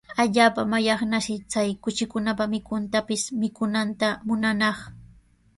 [0.21, 4.77] Allaapa mallaqnarshi chay kuchikunapa mikunantapis mikuytana munanaq.